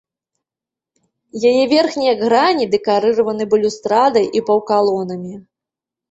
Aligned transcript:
Яе 1.49 1.65
верхнія 1.73 2.13
грані 2.21 2.65
дэкарыраваны 2.75 3.43
балюстрадай 3.51 4.25
і 4.39 4.41
паўкалонамі. 4.47 5.35